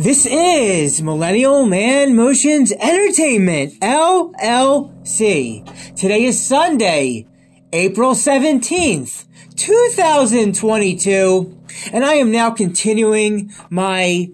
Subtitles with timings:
[0.00, 5.62] This is Millennial Man Motions Entertainment, LLC.
[5.94, 7.26] Today is Sunday,
[7.70, 9.26] April 17th,
[9.56, 11.58] 2022,
[11.92, 14.30] and I am now continuing my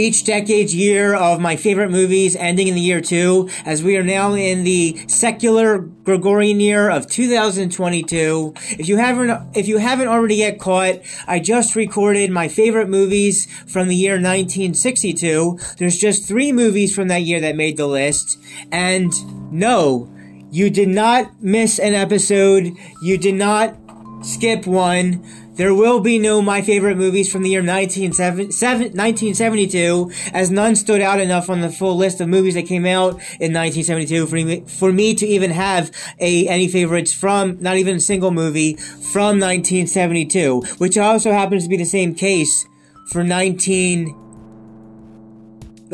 [0.00, 4.02] each decade's year of my favorite movies ending in the year two, as we are
[4.02, 8.54] now in the secular Gregorian year of 2022.
[8.78, 13.46] If you haven't, if you haven't already yet caught, I just recorded my favorite movies
[13.66, 15.58] from the year 1962.
[15.76, 18.38] There's just three movies from that year that made the list,
[18.72, 19.12] and
[19.52, 20.10] no,
[20.50, 22.72] you did not miss an episode.
[23.02, 23.76] You did not
[24.22, 25.24] skip one.
[25.60, 31.20] There will be no my favorite movies from the year 1972, as none stood out
[31.20, 35.26] enough on the full list of movies that came out in 1972 for me, to
[35.26, 38.76] even have a any favorites from not even a single movie
[39.12, 42.66] from 1972, which also happens to be the same case
[43.10, 44.16] for 19.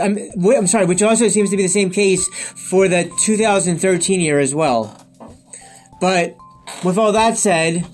[0.00, 4.39] I'm, I'm sorry, which also seems to be the same case for the 2013 year
[4.39, 4.97] as well.
[6.00, 6.37] But
[6.84, 7.84] with all that said,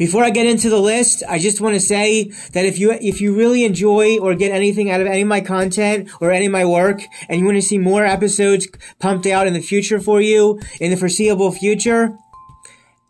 [0.00, 3.20] before I get into the list, I just want to say that if you if
[3.20, 6.52] you really enjoy or get anything out of any of my content or any of
[6.52, 8.66] my work, and you want to see more episodes
[8.98, 12.16] pumped out in the future for you in the foreseeable future,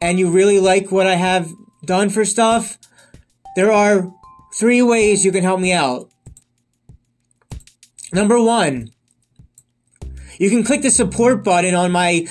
[0.01, 1.49] and you really like what I have
[1.85, 2.77] done for stuff,
[3.55, 4.13] there are
[4.53, 6.11] three ways you can help me out.
[8.13, 8.91] Number one,
[10.39, 12.27] you can click the support button on my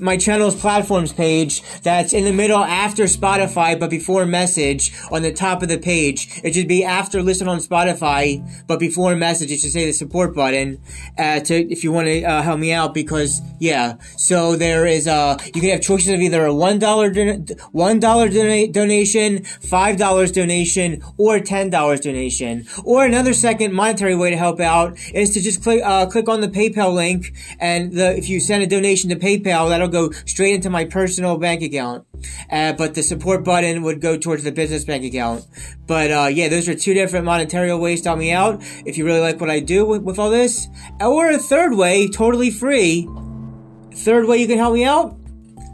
[0.00, 5.32] my channel's platforms page that's in the middle after Spotify but before message on the
[5.32, 6.40] top of the page.
[6.42, 9.50] It should be after listen on Spotify but before message.
[9.50, 10.80] It should say the support button
[11.18, 13.96] uh, to if you want to uh, help me out because yeah.
[14.16, 18.00] So there is uh you can have choices of either a one dollar don- one
[18.00, 22.66] dollar dona- donation, five dollars donation, or ten dollars donation.
[22.84, 26.40] Or another second monetary way to help out is to just click uh, click on
[26.40, 30.54] the PayPal link and the if you send a donation to PayPal that'll go straight
[30.54, 32.06] into my personal bank account.
[32.50, 35.44] Uh, but the support button would go towards the business bank account.
[35.86, 38.62] But uh, yeah, those are two different monetary ways to help me out.
[38.86, 40.68] If you really like what I do with, with all this,
[41.00, 43.08] or a third way, totally free.
[43.94, 45.16] Third way you can help me out: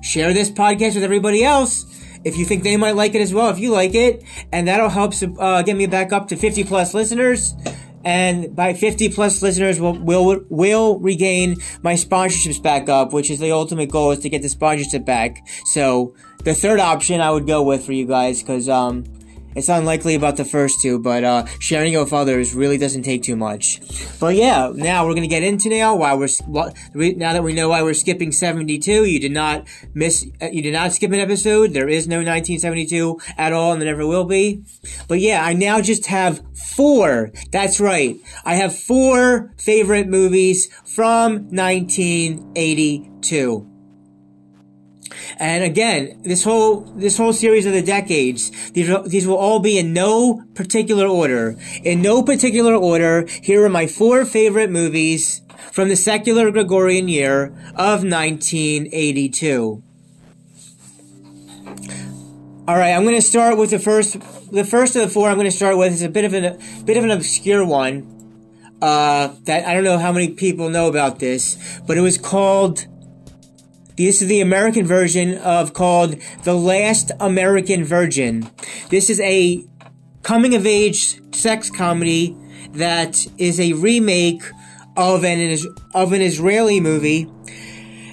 [0.03, 1.87] share this podcast with everybody else
[2.25, 4.89] if you think they might like it as well, if you like it, and that'll
[4.89, 7.55] help uh, get me back up to 50 plus listeners
[8.05, 13.39] and by 50 plus listeners will will will regain my sponsorships back up which is
[13.39, 15.47] the ultimate goal is to get the sponsorship back.
[15.65, 16.15] So
[16.45, 19.05] the third option i would go with for you guys because um
[19.59, 23.25] it's unlikely about the first two, but uh, sharing it with others really doesn't take
[23.25, 23.81] too much.
[24.21, 26.29] But yeah, now we're gonna get into now why we're
[26.95, 29.05] now that we know why we're skipping 72.
[29.05, 31.73] You did not miss, uh, you did not skip an episode.
[31.73, 34.63] There is no 1972 at all, and there never will be.
[35.09, 36.41] But yeah, I now just have
[36.77, 37.33] four.
[37.51, 43.68] That's right, I have four favorite movies from 1982.
[45.39, 49.79] And again, this whole this whole series of the decades, these these will all be
[49.79, 51.57] in no particular order.
[51.83, 55.43] In no particular order, here are my four favorite movies
[55.73, 57.47] from the secular Gregorian year
[57.77, 59.83] of 1982.
[62.67, 64.19] All right, I'm going to start with the first.
[64.53, 66.45] The first of the four I'm going to start with is a bit of an
[66.45, 68.15] a bit of an obscure one.
[68.83, 72.87] Uh, that I don't know how many people know about this, but it was called
[74.05, 78.49] this is the American version of called The Last American Virgin.
[78.91, 79.65] This is a
[80.23, 82.37] coming of age sex comedy
[82.75, 84.43] that is a remake
[84.97, 85.59] of an
[85.95, 87.29] of an Israeli movie.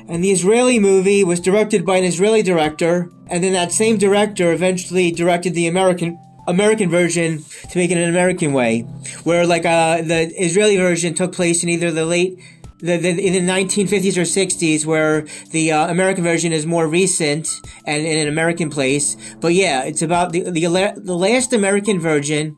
[0.07, 4.51] And the Israeli movie was directed by an Israeli director, and then that same director
[4.51, 8.81] eventually directed the American American version to make it an American way,
[9.23, 12.39] where like uh, the Israeli version took place in either the late
[12.79, 17.47] the, the, in the 1950s or 60s, where the uh, American version is more recent
[17.85, 19.15] and in an American place.
[19.39, 22.57] But yeah, it's about the, the, the last American virgin,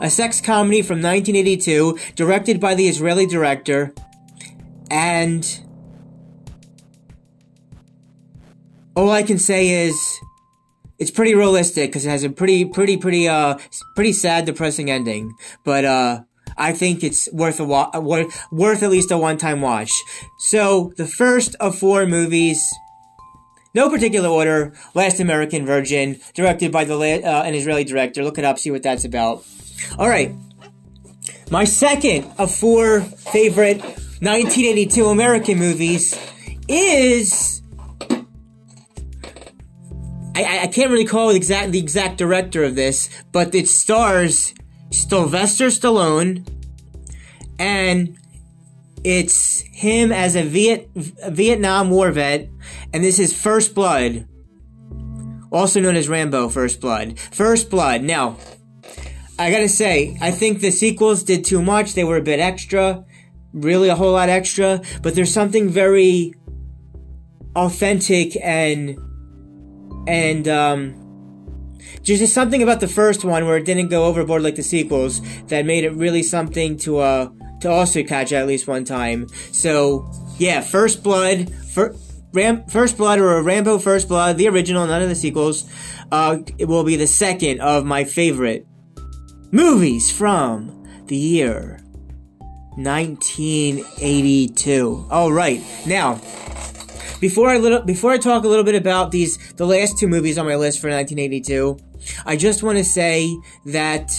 [0.00, 3.94] a sex comedy from 1982, directed by the Israeli director,
[4.90, 5.64] and
[8.96, 10.18] all I can say is
[10.98, 13.58] it's pretty realistic because it has a pretty, pretty, pretty, uh,
[13.94, 15.32] pretty sad, depressing ending.
[15.64, 16.22] But uh,
[16.58, 19.92] I think it's worth a wa- worth, worth at least a one-time watch.
[20.38, 22.74] So the first of four movies,
[23.74, 24.74] no particular order.
[24.94, 28.24] Last American Virgin, directed by the uh, an Israeli director.
[28.24, 29.44] Look it up, see what that's about.
[29.98, 30.34] All right,
[31.50, 33.80] my second of four favorite
[34.20, 36.18] 1982 American movies
[36.68, 37.62] is.
[40.34, 44.54] I, I can't really call exact the exact director of this, but it stars
[44.90, 46.46] Sylvester Stallone,
[47.58, 48.16] and
[49.04, 52.48] it's him as a, Viet, Vietnam War vet,
[52.92, 54.26] and this is First Blood,
[55.50, 57.18] also known as Rambo First Blood.
[57.18, 58.02] First Blood.
[58.02, 58.36] Now,
[59.38, 61.94] I gotta say, I think the sequels did too much.
[61.94, 63.04] They were a bit extra,
[63.52, 66.34] really a whole lot extra, but there's something very
[67.54, 68.98] authentic and
[70.06, 71.07] and um
[72.04, 75.20] there's just something about the first one where it didn't go overboard like the sequels
[75.46, 77.28] that made it really something to uh
[77.60, 79.28] to also catch at least one time.
[79.52, 81.94] So yeah, First Blood, fir-
[82.32, 85.68] Ram- First Blood or Rambo First Blood, the original, none of the sequels.
[86.10, 88.66] Uh, it will be the second of my favorite
[89.50, 91.80] movies from the year
[92.76, 95.06] 1982.
[95.10, 96.20] All right, now
[97.20, 100.38] before I little before I talk a little bit about these the last two movies
[100.38, 101.78] on my list for 1982,
[102.24, 103.36] I just want to say
[103.66, 104.12] that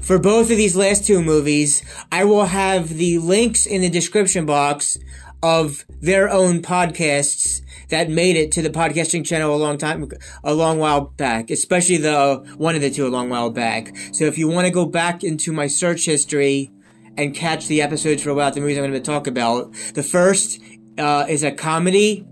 [0.00, 1.82] for both of these last two movies,
[2.12, 4.98] I will have the links in the description box
[5.42, 10.08] of their own podcasts that made it to the podcasting channel a long time,
[10.42, 13.96] a long while back, especially the one of the two a long while back.
[14.12, 16.70] So if you want to go back into my search history
[17.16, 20.60] and catch the episodes for about the movies I'm going to talk about, the first
[20.98, 22.26] uh, is a comedy,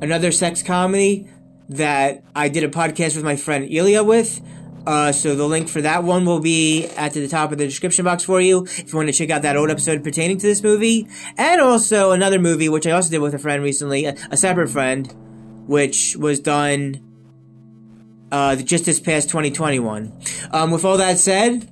[0.00, 1.28] another sex comedy
[1.68, 4.40] that I did a podcast with my friend Ilya with.
[4.86, 8.04] Uh, so the link for that one will be at the top of the description
[8.04, 10.62] box for you if you want to check out that old episode pertaining to this
[10.62, 11.06] movie,
[11.36, 14.68] and also another movie which I also did with a friend recently, a, a separate
[14.68, 15.12] friend,
[15.66, 17.06] which was done
[18.32, 20.12] uh, just this past 2021.
[20.50, 21.70] Um, with all that said,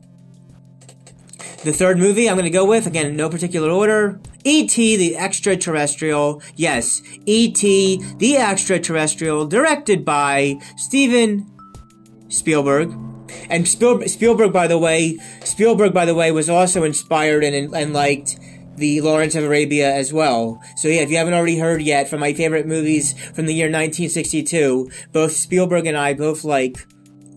[1.64, 4.96] the third movie I'm going to go with, again, no particular order, E.T.
[4.96, 6.42] the Extraterrestrial.
[6.56, 8.02] Yes, E.T.
[8.18, 11.46] the Extraterrestrial, directed by Steven
[12.28, 12.94] Spielberg.
[13.50, 17.92] And Spiel- Spielberg, by the way, Spielberg, by the way, was also inspired and, and
[17.92, 18.38] liked
[18.76, 20.62] the Lawrence of Arabia as well.
[20.76, 23.66] So yeah, if you haven't already heard yet from my favorite movies from the year
[23.66, 26.86] 1962, both Spielberg and I both like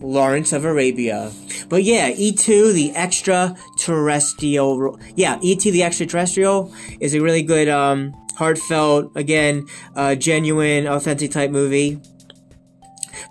[0.02, 1.32] Lawrence of Arabia.
[1.68, 5.70] But yeah, E.T., the extraterrestrial, yeah, E.T.
[5.70, 12.00] the extraterrestrial is a really good, um, heartfelt, again, uh, genuine, authentic type movie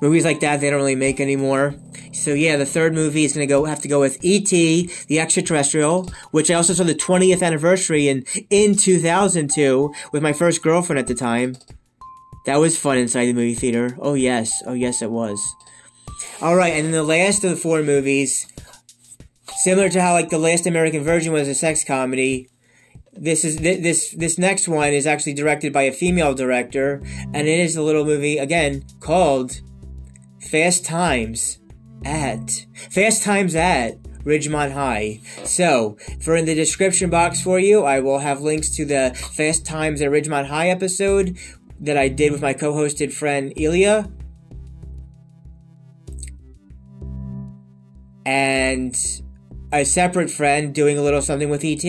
[0.02, 1.76] movies like that they don't really make anymore.
[2.12, 4.90] So yeah, the third movie is gonna go have to go with E.T.
[5.08, 10.62] the Extraterrestrial, which I also saw the 20th anniversary in in 2002 with my first
[10.62, 11.56] girlfriend at the time.
[12.46, 13.96] That was fun inside the movie theater.
[14.00, 15.40] Oh yes, oh yes, it was.
[16.42, 18.48] All right, and then the last of the four movies,
[19.56, 22.50] similar to how like the last American Virgin was a sex comedy.
[23.14, 27.02] This is this this next one is actually directed by a female director,
[27.34, 29.62] and it is a little movie again called
[30.50, 31.60] Fast Times
[32.06, 35.20] at Fast Times at Ridgemont High.
[35.44, 39.66] So, for in the description box for you, I will have links to the Fast
[39.66, 41.38] Times at Ridgemont High episode
[41.80, 44.10] that I did with my co-hosted friend Ilya.
[48.26, 48.96] And
[49.72, 51.86] a separate friend doing a little something with ET.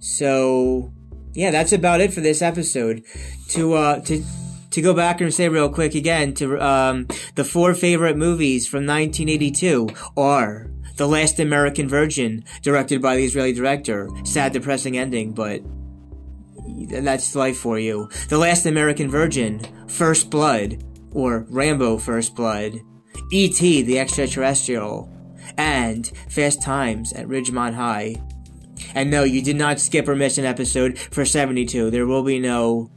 [0.00, 0.92] So,
[1.34, 3.04] yeah, that's about it for this episode.
[3.50, 4.22] To uh to
[4.70, 8.86] to go back and say real quick again to um, the four favorite movies from
[8.86, 14.10] 1982 are The Last American Virgin, directed by the Israeli director.
[14.24, 15.62] Sad, depressing ending, but
[16.88, 18.08] that's life for you.
[18.28, 22.78] The Last American Virgin, First Blood, or Rambo First Blood,
[23.32, 23.82] E.T.
[23.82, 25.10] the Extraterrestrial,
[25.58, 28.16] and Fast Times at Ridgemont High.
[28.94, 31.90] And no, you did not skip or miss an episode for 72.
[31.90, 32.90] There will be no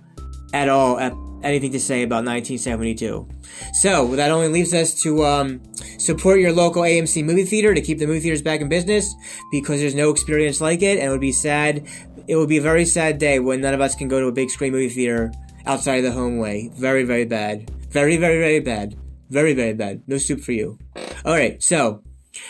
[0.54, 1.14] at all ep-
[1.44, 3.28] anything to say about 1972.
[3.74, 5.62] So that only leaves us to um,
[5.98, 9.14] support your local AMC movie theater to keep the movie theaters back in business
[9.52, 11.88] because there's no experience like it, and it would be sad.
[12.28, 14.32] It would be a very sad day when none of us can go to a
[14.32, 15.32] big screen movie theater
[15.66, 16.70] outside of the home way.
[16.76, 17.70] Very, very bad.
[17.90, 18.98] Very, very, very bad.
[19.30, 20.04] Very, very bad.
[20.08, 20.78] No soup for you.
[21.26, 22.04] All right, so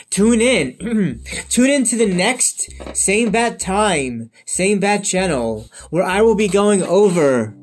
[0.09, 1.23] Tune in.
[1.49, 6.47] Tune in to the next same bat time, same bat channel, where I will be
[6.47, 7.55] going over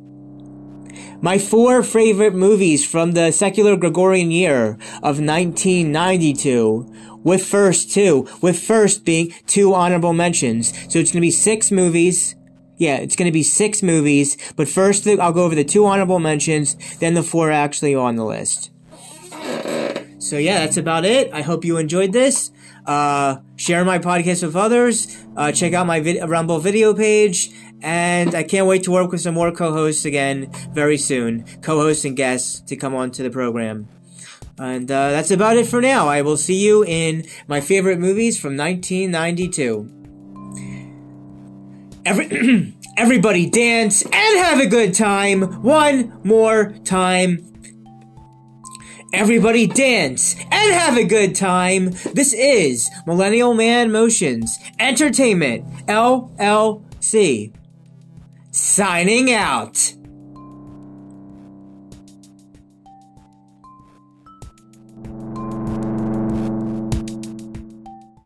[1.20, 8.58] my four favorite movies from the secular Gregorian year of 1992, with first two, with
[8.58, 10.72] first being two honorable mentions.
[10.92, 12.36] So it's gonna be six movies.
[12.76, 16.76] Yeah, it's gonna be six movies, but first I'll go over the two honorable mentions,
[16.98, 18.70] then the four actually on the list.
[20.18, 21.32] So yeah, that's about it.
[21.32, 22.50] I hope you enjoyed this.
[22.86, 25.16] Uh, share my podcast with others.
[25.36, 27.50] Uh, check out my vid- Rumble video page.
[27.80, 31.44] And I can't wait to work with some more co-hosts again very soon.
[31.62, 33.86] Co-hosts and guests to come on to the program.
[34.58, 36.08] And uh, that's about it for now.
[36.08, 39.94] I will see you in my favorite movies from 1992.
[42.04, 45.62] Every everybody dance and have a good time.
[45.62, 47.44] One more time.
[49.12, 51.92] Everybody dance and have a good time.
[52.12, 57.54] This is Millennial Man Motions Entertainment LLC.
[58.50, 59.94] Signing out.